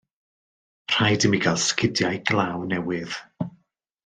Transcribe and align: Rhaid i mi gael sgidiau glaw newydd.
Rhaid 0.95 1.27
i 1.27 1.31
mi 1.33 1.41
gael 1.43 1.61
sgidiau 1.67 2.19
glaw 2.31 2.67
newydd. 2.73 3.21